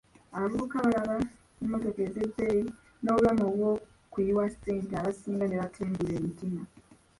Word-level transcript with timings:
Abavubuka 0.35 0.75
balaba 0.85 1.15
mmotoka 1.61 1.99
ez’ebbeeyi 2.07 2.63
n’obulamu 3.01 3.43
obw'okuyiwa 3.49 4.43
ssente 4.51 4.93
abasinga 4.95 5.45
ne 5.47 5.57
batengulwa 5.61 6.11
emitima. 6.19 6.61